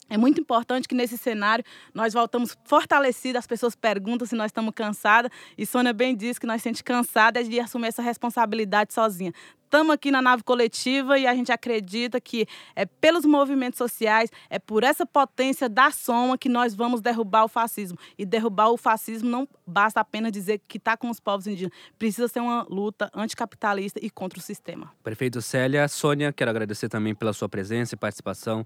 É 0.08 0.16
muito 0.16 0.40
importante 0.40 0.86
que 0.86 0.94
nesse 0.94 1.16
cenário 1.16 1.64
nós 1.92 2.12
voltamos 2.12 2.56
fortalecidos. 2.64 3.38
As 3.38 3.46
pessoas 3.46 3.74
perguntam 3.74 4.26
se 4.26 4.34
nós 4.34 4.46
estamos 4.46 4.72
cansadas. 4.74 5.30
E 5.56 5.64
Sônia 5.64 5.92
bem 5.92 6.14
disse 6.14 6.38
que 6.38 6.46
nós 6.46 6.62
sentimos 6.62 6.82
cansadas 6.82 7.48
de 7.48 7.58
assumir 7.58 7.88
essa 7.88 8.02
responsabilidade 8.02 8.92
sozinha. 8.92 9.32
Estamos 9.64 9.92
aqui 9.92 10.12
na 10.12 10.22
nave 10.22 10.44
coletiva 10.44 11.18
e 11.18 11.26
a 11.26 11.34
gente 11.34 11.50
acredita 11.50 12.20
que 12.20 12.46
é 12.76 12.86
pelos 12.86 13.24
movimentos 13.24 13.76
sociais, 13.76 14.30
é 14.48 14.56
por 14.56 14.84
essa 14.84 15.04
potência 15.04 15.68
da 15.68 15.90
soma 15.90 16.38
que 16.38 16.48
nós 16.48 16.76
vamos 16.76 17.00
derrubar 17.00 17.44
o 17.44 17.48
fascismo. 17.48 17.98
E 18.16 18.24
derrubar 18.24 18.68
o 18.70 18.76
fascismo 18.76 19.28
não 19.28 19.48
basta 19.66 19.98
apenas 19.98 20.30
dizer 20.30 20.60
que 20.68 20.76
está 20.76 20.96
com 20.96 21.10
os 21.10 21.18
povos 21.18 21.48
indígenas. 21.48 21.76
Precisa 21.98 22.28
ser 22.28 22.38
uma 22.38 22.64
luta 22.70 23.10
anticapitalista 23.12 23.98
e 24.00 24.08
contra 24.10 24.38
o 24.38 24.42
sistema. 24.42 24.92
Prefeito 25.02 25.42
Célia, 25.42 25.88
Sônia, 25.88 26.32
quero 26.32 26.50
agradecer 26.50 26.88
também 26.88 27.12
pela 27.12 27.32
sua 27.32 27.48
presença 27.48 27.96
e 27.96 27.98
participação 27.98 28.64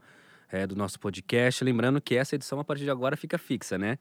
é, 0.50 0.66
do 0.66 0.74
nosso 0.74 0.98
podcast. 0.98 1.62
Lembrando 1.62 2.00
que 2.00 2.16
essa 2.16 2.34
edição, 2.34 2.60
a 2.60 2.64
partir 2.64 2.84
de 2.84 2.90
agora, 2.90 3.16
fica 3.16 3.38
fixa, 3.38 3.78
né? 3.78 3.98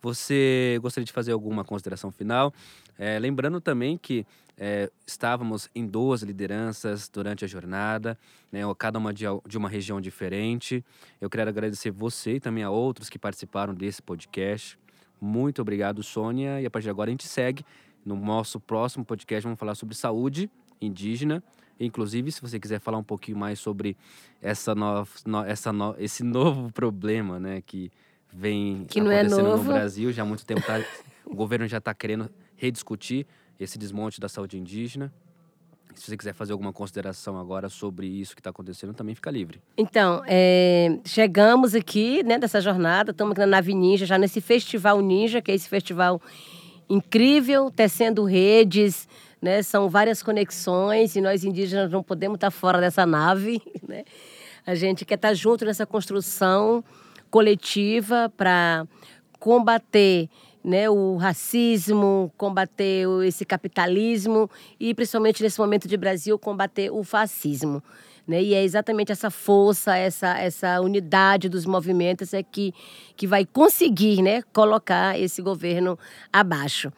Você 0.00 0.78
gostaria 0.80 1.04
de 1.04 1.12
fazer 1.12 1.32
alguma 1.32 1.64
consideração 1.64 2.12
final? 2.12 2.54
É, 2.96 3.18
lembrando 3.18 3.60
também 3.60 3.98
que 3.98 4.24
é, 4.56 4.90
estávamos 5.06 5.68
em 5.74 5.86
duas 5.86 6.22
lideranças 6.22 7.08
durante 7.08 7.44
a 7.44 7.48
jornada, 7.48 8.16
né, 8.50 8.60
cada 8.76 8.98
uma 8.98 9.12
de, 9.12 9.24
de, 9.46 9.58
uma 9.58 9.68
região 9.68 10.00
diferente. 10.00 10.84
Eu 11.20 11.28
quero 11.28 11.48
agradecer 11.48 11.90
você 11.90 12.34
e 12.34 12.40
também 12.40 12.62
a 12.62 12.70
outros 12.70 13.08
que 13.08 13.18
participaram 13.18 13.74
desse 13.74 14.00
podcast. 14.00 14.78
Muito 15.20 15.60
obrigado, 15.60 16.02
Sônia. 16.02 16.60
E 16.60 16.66
a 16.66 16.70
partir 16.70 16.84
de 16.84 16.90
agora 16.90 17.10
a 17.10 17.12
gente 17.12 17.26
segue. 17.26 17.64
No 18.04 18.14
nosso 18.14 18.60
próximo 18.60 19.04
podcast, 19.04 19.42
vamos 19.42 19.58
falar 19.58 19.74
sobre 19.74 19.94
saúde 19.94 20.48
indígena 20.80 21.42
Inclusive, 21.80 22.32
se 22.32 22.40
você 22.40 22.58
quiser 22.58 22.80
falar 22.80 22.98
um 22.98 23.04
pouquinho 23.04 23.38
mais 23.38 23.58
sobre 23.58 23.96
essa 24.42 24.74
no, 24.74 25.06
essa 25.46 25.72
no, 25.72 25.94
esse 25.98 26.24
novo 26.24 26.70
problema, 26.74 27.38
né, 27.38 27.62
que 27.64 27.90
vem 28.32 28.84
que 28.88 28.98
é 28.98 29.02
acontecendo 29.02 29.48
é 29.48 29.56
no 29.56 29.64
Brasil, 29.64 30.12
já 30.12 30.22
há 30.22 30.26
muito 30.26 30.44
tempo 30.44 30.60
tá, 30.62 30.80
o 31.24 31.34
governo 31.34 31.66
já 31.66 31.78
está 31.78 31.94
querendo 31.94 32.30
rediscutir 32.56 33.26
esse 33.58 33.78
desmonte 33.78 34.20
da 34.20 34.28
saúde 34.28 34.58
indígena. 34.58 35.12
Se 35.94 36.06
você 36.06 36.16
quiser 36.16 36.32
fazer 36.32 36.52
alguma 36.52 36.72
consideração 36.72 37.38
agora 37.38 37.68
sobre 37.68 38.06
isso 38.06 38.34
que 38.34 38.40
está 38.40 38.50
acontecendo, 38.50 38.94
também 38.94 39.16
fica 39.16 39.30
livre. 39.30 39.60
Então, 39.76 40.22
é, 40.26 41.00
chegamos 41.04 41.74
aqui, 41.74 42.22
né, 42.22 42.38
dessa 42.38 42.60
jornada, 42.60 43.10
estamos 43.10 43.32
aqui 43.32 43.40
na 43.40 43.46
Nave 43.46 43.74
Ninja, 43.74 44.06
já 44.06 44.16
nesse 44.16 44.40
Festival 44.40 45.00
Ninja, 45.00 45.42
que 45.42 45.50
é 45.50 45.54
esse 45.54 45.68
festival 45.68 46.22
incrível, 46.88 47.70
tecendo 47.70 48.24
redes, 48.24 49.08
né? 49.40 49.62
São 49.62 49.88
várias 49.88 50.22
conexões 50.22 51.14
e 51.16 51.20
nós 51.20 51.44
indígenas 51.44 51.90
não 51.90 52.02
podemos 52.02 52.36
estar 52.36 52.50
fora 52.50 52.80
dessa 52.80 53.04
nave, 53.06 53.60
né? 53.86 54.04
A 54.66 54.74
gente 54.74 55.04
quer 55.04 55.14
estar 55.14 55.34
junto 55.34 55.64
nessa 55.64 55.86
construção 55.86 56.84
coletiva 57.30 58.32
para 58.36 58.86
combater 59.38 60.28
né, 60.62 60.88
o 60.90 61.16
racismo, 61.16 62.32
combater 62.36 63.06
esse 63.24 63.44
capitalismo 63.44 64.50
e, 64.78 64.94
principalmente 64.94 65.42
nesse 65.42 65.58
momento 65.58 65.88
de 65.88 65.96
Brasil, 65.96 66.38
combater 66.38 66.90
o 66.90 67.02
fascismo. 67.04 67.82
Né? 68.26 68.42
E 68.42 68.54
é 68.54 68.62
exatamente 68.62 69.10
essa 69.10 69.30
força, 69.30 69.96
essa, 69.96 70.38
essa 70.38 70.80
unidade 70.80 71.48
dos 71.48 71.64
movimentos 71.64 72.34
é 72.34 72.42
que, 72.42 72.74
que 73.16 73.26
vai 73.26 73.46
conseguir 73.46 74.20
né, 74.20 74.42
colocar 74.52 75.18
esse 75.18 75.40
governo 75.40 75.98
abaixo. 76.30 76.92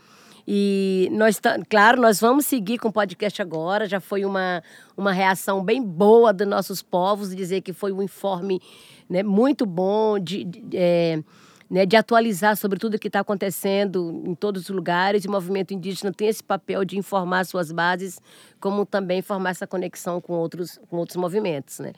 E 0.53 1.09
nós, 1.13 1.41
claro, 1.69 2.01
nós 2.01 2.19
vamos 2.21 2.47
seguir 2.47 2.79
com 2.79 2.89
o 2.89 2.93
podcast 2.93 3.41
agora. 3.41 3.87
Já 3.87 4.01
foi 4.01 4.25
uma, 4.25 4.61
uma 4.97 5.13
reação 5.13 5.63
bem 5.63 5.81
boa 5.81 6.33
dos 6.33 6.49
nossos 6.49 6.83
povos, 6.83 7.35
dizer 7.35 7.61
que 7.61 7.73
foi 7.73 7.93
um 7.93 8.03
informe 8.03 8.61
né, 9.09 9.23
muito 9.23 9.65
bom 9.65 10.19
de, 10.19 10.43
de, 10.43 10.77
é, 10.77 11.23
né, 11.71 11.87
de 11.87 11.97
atualizar 11.97 12.57
sobre 12.57 12.79
tudo 12.79 12.95
o 12.95 12.99
que 12.99 13.07
está 13.07 13.21
acontecendo 13.21 14.23
em 14.27 14.35
todos 14.35 14.65
os 14.65 14.69
lugares. 14.71 15.25
O 15.25 15.31
movimento 15.31 15.73
indígena 15.73 16.13
tem 16.13 16.27
esse 16.27 16.43
papel 16.43 16.85
de 16.85 16.99
informar 16.99 17.47
suas 17.47 17.71
bases, 17.71 18.21
como 18.59 18.85
também 18.85 19.23
formar 19.23 19.51
essa 19.51 19.67
conexão 19.67 20.21
com 20.21 20.33
outros, 20.33 20.81
com 20.89 20.97
outros 20.97 21.17
movimentos. 21.17 21.79
Né? 21.79 21.93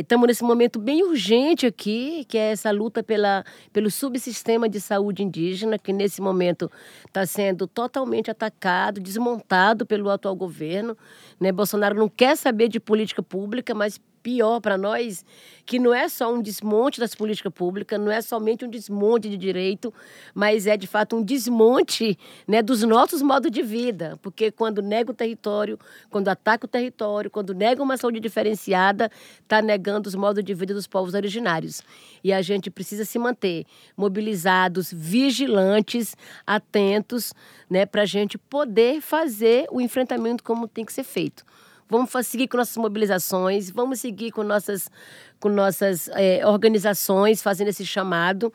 Estamos 0.00 0.24
é, 0.24 0.28
nesse 0.28 0.44
momento 0.44 0.78
bem 0.78 1.02
urgente 1.02 1.66
aqui, 1.66 2.24
que 2.28 2.38
é 2.38 2.52
essa 2.52 2.70
luta 2.70 3.02
pela, 3.02 3.44
pelo 3.72 3.90
subsistema 3.90 4.68
de 4.68 4.80
saúde 4.80 5.22
indígena, 5.22 5.78
que 5.78 5.92
nesse 5.92 6.22
momento 6.22 6.70
está 7.04 7.26
sendo 7.26 7.66
totalmente 7.66 8.30
atacado, 8.30 9.00
desmontado 9.00 9.84
pelo 9.84 10.08
atual 10.08 10.36
governo. 10.36 10.96
Né? 11.40 11.50
Bolsonaro 11.50 11.96
não 11.96 12.08
quer 12.08 12.36
saber 12.36 12.68
de 12.68 12.78
política 12.78 13.22
pública, 13.22 13.74
mas 13.74 14.00
pior 14.26 14.60
para 14.60 14.76
nós, 14.76 15.24
que 15.64 15.78
não 15.78 15.94
é 15.94 16.08
só 16.08 16.34
um 16.34 16.42
desmonte 16.42 16.98
das 16.98 17.14
políticas 17.14 17.52
públicas, 17.52 17.96
não 18.00 18.10
é 18.10 18.20
somente 18.20 18.64
um 18.64 18.68
desmonte 18.68 19.28
de 19.28 19.36
direito, 19.36 19.94
mas 20.34 20.66
é 20.66 20.76
de 20.76 20.88
fato 20.88 21.14
um 21.14 21.22
desmonte 21.22 22.18
né, 22.44 22.60
dos 22.60 22.82
nossos 22.82 23.22
modos 23.22 23.52
de 23.52 23.62
vida. 23.62 24.18
Porque 24.20 24.50
quando 24.50 24.82
nega 24.82 25.12
o 25.12 25.14
território, 25.14 25.78
quando 26.10 26.26
ataca 26.26 26.66
o 26.66 26.68
território, 26.68 27.30
quando 27.30 27.54
nega 27.54 27.80
uma 27.80 27.96
saúde 27.96 28.18
diferenciada, 28.18 29.12
está 29.40 29.62
negando 29.62 30.08
os 30.08 30.16
modos 30.16 30.42
de 30.42 30.54
vida 30.54 30.74
dos 30.74 30.88
povos 30.88 31.14
originários. 31.14 31.80
E 32.24 32.32
a 32.32 32.42
gente 32.42 32.68
precisa 32.68 33.04
se 33.04 33.20
manter 33.20 33.64
mobilizados, 33.96 34.92
vigilantes, 34.92 36.16
atentos, 36.44 37.32
né, 37.70 37.86
para 37.86 38.02
a 38.02 38.06
gente 38.06 38.36
poder 38.36 39.00
fazer 39.00 39.68
o 39.70 39.80
enfrentamento 39.80 40.42
como 40.42 40.66
tem 40.66 40.84
que 40.84 40.92
ser 40.92 41.04
feito. 41.04 41.44
Vamos 41.88 42.10
seguir 42.26 42.48
com 42.48 42.56
nossas 42.56 42.76
mobilizações, 42.76 43.70
vamos 43.70 44.00
seguir 44.00 44.32
com 44.32 44.42
nossas, 44.42 44.90
com 45.38 45.48
nossas 45.48 46.08
é, 46.08 46.46
organizações 46.46 47.42
fazendo 47.42 47.68
esse 47.68 47.86
chamado. 47.86 48.52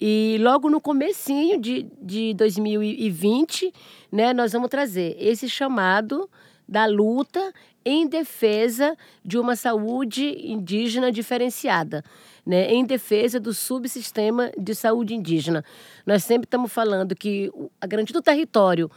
E 0.00 0.36
logo 0.40 0.68
no 0.68 0.80
comecinho 0.80 1.58
de, 1.58 1.86
de 2.02 2.34
2020, 2.34 3.72
né, 4.12 4.34
nós 4.34 4.52
vamos 4.52 4.68
trazer 4.68 5.16
esse 5.18 5.48
chamado 5.48 6.28
da 6.68 6.86
luta 6.86 7.52
em 7.84 8.08
defesa 8.08 8.96
de 9.24 9.38
uma 9.38 9.54
saúde 9.54 10.24
indígena 10.44 11.12
diferenciada, 11.12 12.02
né, 12.44 12.72
em 12.72 12.84
defesa 12.84 13.38
do 13.38 13.54
subsistema 13.54 14.50
de 14.58 14.74
saúde 14.74 15.14
indígena. 15.14 15.64
Nós 16.04 16.24
sempre 16.24 16.46
estamos 16.46 16.72
falando 16.72 17.14
que 17.14 17.48
a 17.80 17.86
garantia 17.86 18.12
do 18.12 18.22
território 18.22 18.90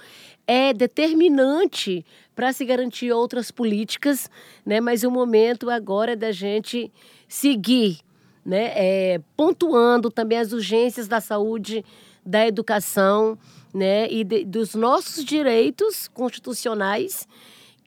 é 0.47 0.73
determinante 0.73 2.03
para 2.35 2.51
se 2.51 2.65
garantir 2.65 3.11
outras 3.11 3.51
políticas, 3.51 4.27
né, 4.65 4.81
mas 4.81 5.03
o 5.03 5.11
momento 5.11 5.69
agora 5.69 6.13
é 6.13 6.15
da 6.15 6.31
gente 6.31 6.91
seguir, 7.27 7.99
né, 8.43 8.71
é, 8.73 9.21
pontuando 9.37 10.09
também 10.09 10.39
as 10.39 10.51
urgências 10.51 11.07
da 11.07 11.21
saúde, 11.21 11.85
da 12.25 12.47
educação, 12.47 13.37
né, 13.71 14.11
e 14.11 14.23
de, 14.23 14.45
dos 14.45 14.73
nossos 14.73 15.23
direitos 15.23 16.07
constitucionais 16.07 17.27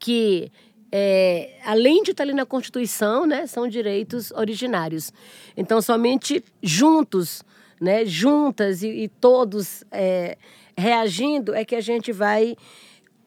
que 0.03 0.51
é, 0.91 1.61
além 1.65 2.03
de 2.03 2.11
estar 2.11 2.25
ali 2.25 2.35
na 2.35 2.45
Constituição, 2.45 3.25
né, 3.25 3.47
são 3.47 3.69
direitos 3.69 4.33
originários. 4.33 5.13
Então, 5.57 5.81
somente 5.81 6.45
juntos, 6.61 7.45
né, 7.81 8.05
juntas 8.05 8.83
e, 8.83 8.89
e 8.89 9.09
todos 9.09 9.85
é, 9.93 10.37
reagindo, 10.77 11.55
é 11.55 11.65
que 11.65 11.77
a 11.77 11.81
gente 11.81 12.11
vai 12.11 12.57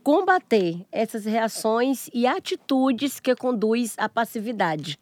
combater 0.04 0.86
essas 0.92 1.24
reações 1.24 2.10
e 2.14 2.28
atitudes 2.28 3.22
que 3.22 3.34
conduz 3.36 3.96
à 3.98 4.10
passividade. 4.10 5.00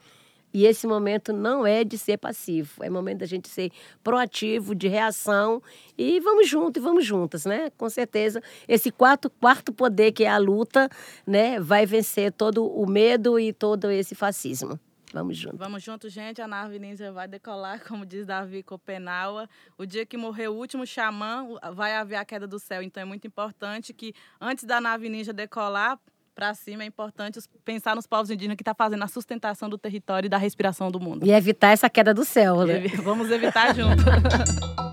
E 0.53 0.65
esse 0.65 0.85
momento 0.85 1.33
não 1.33 1.65
é 1.65 1.83
de 1.83 1.97
ser 1.97 2.17
passivo, 2.17 2.83
é 2.83 2.89
momento 2.89 3.19
da 3.19 3.25
gente 3.25 3.49
ser 3.49 3.71
proativo, 4.03 4.75
de 4.75 4.87
reação 4.87 5.61
e 5.97 6.19
vamos 6.19 6.47
juntos 6.47 6.81
e 6.81 6.85
vamos 6.85 7.05
juntas, 7.05 7.45
né? 7.45 7.71
Com 7.77 7.89
certeza, 7.89 8.41
esse 8.67 8.91
quarto, 8.91 9.29
quarto 9.29 9.73
poder 9.73 10.11
que 10.11 10.23
é 10.23 10.29
a 10.29 10.37
luta, 10.37 10.87
né, 11.25 11.59
vai 11.59 11.85
vencer 11.85 12.31
todo 12.31 12.65
o 12.65 12.85
medo 12.85 13.39
e 13.39 13.51
todo 13.51 13.89
esse 13.89 14.13
fascismo. 14.13 14.79
Vamos 15.13 15.37
juntos. 15.37 15.59
Vamos 15.59 15.83
juntos, 15.83 16.11
gente. 16.11 16.41
A 16.41 16.47
nave 16.47 16.79
ninja 16.79 17.11
vai 17.11 17.27
decolar, 17.27 17.79
como 17.87 18.03
diz 18.03 18.25
Davi 18.25 18.63
Copenaua. 18.63 19.47
O 19.77 19.85
dia 19.85 20.05
que 20.05 20.17
morrer 20.17 20.47
o 20.47 20.53
último 20.53 20.87
xamã, 20.87 21.47
vai 21.73 21.95
haver 21.95 22.15
a 22.15 22.25
queda 22.25 22.47
do 22.47 22.57
céu. 22.57 22.81
Então 22.81 23.01
é 23.01 23.05
muito 23.05 23.27
importante 23.27 23.93
que 23.93 24.13
antes 24.41 24.63
da 24.63 24.81
nave 24.81 25.07
ninja 25.09 25.31
decolar, 25.31 25.99
para 26.35 26.53
cima 26.53 26.83
é 26.83 26.85
importante 26.85 27.39
pensar 27.63 27.95
nos 27.95 28.07
povos 28.07 28.29
indígenas 28.29 28.55
que 28.55 28.61
estão 28.61 28.73
tá 28.73 28.83
fazendo 28.83 29.03
a 29.03 29.07
sustentação 29.07 29.69
do 29.69 29.77
território 29.77 30.27
e 30.27 30.29
da 30.29 30.37
respiração 30.37 30.91
do 30.91 30.99
mundo. 30.99 31.25
E 31.25 31.31
evitar 31.31 31.71
essa 31.71 31.89
queda 31.89 32.13
do 32.13 32.25
céu, 32.25 32.65
né? 32.65 32.87
Vamos 33.03 33.29
evitar 33.29 33.73
junto. 33.75 34.03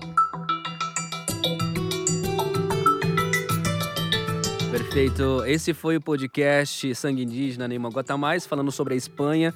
Perfeito. 4.71 5.43
Esse 5.45 5.73
foi 5.73 5.97
o 5.97 6.01
podcast 6.01 6.95
Sangue 6.95 7.23
Indígena 7.23 7.67
Gota 7.89 8.17
Mais, 8.17 8.45
falando 8.45 8.71
sobre 8.71 8.93
a 8.93 8.97
Espanha. 8.97 9.53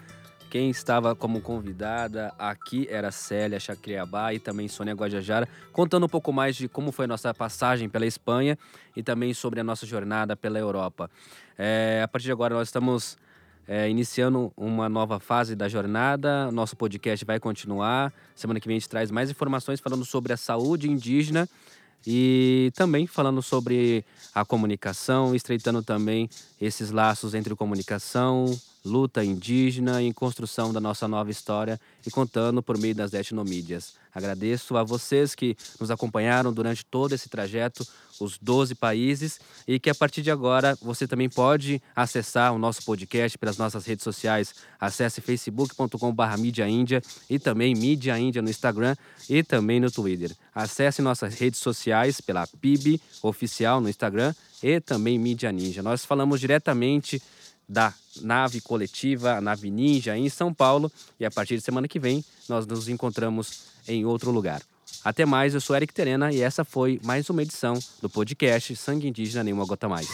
Quem 0.56 0.70
estava 0.70 1.14
como 1.14 1.42
convidada 1.42 2.34
aqui 2.40 2.88
era 2.90 3.12
Célia 3.12 3.60
Chacriabá 3.60 4.34
e 4.34 4.40
também 4.40 4.70
Sônia 4.70 4.94
Guajajara, 4.94 5.50
contando 5.74 6.06
um 6.06 6.08
pouco 6.08 6.32
mais 6.32 6.56
de 6.56 6.70
como 6.70 6.94
foi 6.94 7.04
a 7.04 7.08
nossa 7.10 7.34
passagem 7.34 7.90
pela 7.90 8.06
Espanha 8.06 8.58
e 8.96 9.04
também 9.04 9.34
sobre 9.34 9.60
a 9.60 9.66
nossa 9.66 9.86
jornada 9.86 10.34
pela 10.34 10.58
Europa. 10.58 11.12
É, 11.58 12.00
a 12.02 12.08
partir 12.08 12.28
de 12.28 12.32
agora, 12.32 12.56
nós 12.56 12.70
estamos 12.70 13.18
é, 13.68 13.90
iniciando 13.90 14.50
uma 14.56 14.88
nova 14.88 15.20
fase 15.20 15.58
da 15.58 15.68
jornada. 15.68 16.50
Nosso 16.54 16.78
podcast 16.78 17.26
vai 17.26 17.38
continuar. 17.38 18.14
Semana 18.34 18.58
que 18.58 18.66
vem 18.66 18.78
a 18.78 18.80
gente 18.80 18.88
traz 18.88 19.12
mais 19.12 19.30
informações 19.30 19.82
falando 19.82 20.06
sobre 20.06 20.32
a 20.32 20.38
saúde 20.38 20.90
indígena 20.90 21.50
e 22.08 22.72
também 22.77 23.08
falando 23.08 23.42
sobre 23.42 24.06
a 24.34 24.46
comunicação, 24.46 25.36
estreitando 25.36 25.84
também 25.84 26.29
esses 26.62 26.92
laços 26.92 27.34
entre 27.34 27.53
comunicação, 27.58 28.58
luta 28.86 29.26
indígena 29.26 30.02
e 30.02 30.14
construção 30.14 30.72
da 30.72 30.80
nossa 30.80 31.08
nova 31.08 31.32
história 31.32 31.80
e 32.06 32.12
contando 32.12 32.62
por 32.62 32.78
meio 32.78 32.94
das 32.94 33.14
etnomídias. 33.14 33.96
Agradeço 34.14 34.78
a 34.78 34.84
vocês 34.84 35.36
que 35.36 35.58
nos 35.78 35.92
acompanharam 35.92 36.54
durante 36.54 36.86
todo 36.86 37.12
esse 37.12 37.28
trajeto, 37.28 37.86
os 38.18 38.38
12 38.38 38.74
países, 38.76 39.42
e 39.68 39.78
que 39.78 39.90
a 39.90 39.96
partir 39.96 40.22
de 40.22 40.32
agora 40.32 40.78
você 40.82 41.06
também 41.06 41.28
pode 41.28 41.82
acessar 41.94 42.54
o 42.54 42.58
nosso 42.58 42.84
podcast 42.84 43.38
pelas 43.38 43.58
nossas 43.58 43.86
redes 43.86 44.04
sociais. 44.04 44.56
Acesse 44.80 45.20
facebook.com.br 45.20 46.38
Mídia 46.38 46.70
Índia 46.70 47.02
e 47.30 47.38
também 47.38 47.76
Mídia 47.76 48.18
Índia 48.18 48.42
no 48.42 48.50
Instagram 48.50 48.96
e 49.30 49.44
também 49.44 49.82
no 49.82 49.92
Twitter. 49.92 50.32
Acesse 50.54 51.02
nossas 51.02 51.34
redes 51.36 51.60
sociais 51.60 52.22
pela 52.22 52.48
PIB 52.48 53.02
Oficial 53.22 53.82
no 53.82 53.90
Instagram 53.90 54.34
e 54.64 54.80
também 54.80 55.20
Mídia 55.20 55.52
Ninja. 55.52 55.84
Nós 55.84 56.06
falamos 56.06 56.40
diretamente 56.40 57.22
da 57.68 57.94
nave 58.22 58.62
coletiva, 58.62 59.34
a 59.34 59.42
nave 59.42 59.70
Ninja, 59.70 60.18
em 60.18 60.30
São 60.30 60.54
Paulo. 60.54 60.92
E 61.20 61.25
a 61.25 61.32
partir 61.32 61.58
de 61.58 61.62
semana 61.62 61.88
que 61.88 62.00
vem, 62.00 62.24
nós 62.48 62.66
nos 62.66 62.88
encontramos 62.88 63.66
em 63.88 64.06
outro 64.06 64.32
lugar. 64.32 64.62
Até 65.04 65.25
mais, 65.25 65.54
eu 65.54 65.62
sou 65.62 65.75
Eric 65.75 65.94
Terena 65.94 66.32
e 66.32 66.42
essa 66.42 66.64
foi 66.64 67.00
mais 67.04 67.30
uma 67.30 67.42
edição 67.42 67.78
do 68.01 68.10
podcast 68.10 68.75
Sangue 68.75 69.08
Indígena 69.08 69.44
Nenhuma 69.44 69.66
Gota 69.66 69.88
Mais. 69.88 70.08